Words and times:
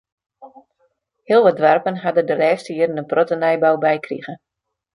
Heel 1.29 1.43
wat 1.45 1.57
doarpen 1.61 1.99
ha 2.03 2.09
der 2.15 2.27
de 2.29 2.35
lêste 2.41 2.71
jierren 2.77 2.99
in 3.01 3.09
protte 3.11 3.35
nijbou 3.37 3.75
by 3.83 3.95
krige. 4.05 4.33